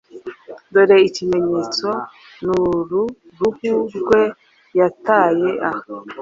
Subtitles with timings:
[0.73, 1.89] Dore ikimenyetso
[2.45, 3.01] ni uru
[3.45, 4.21] uruhu rwe
[4.79, 5.93] yataye aha